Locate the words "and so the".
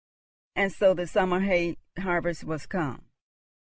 0.55-1.05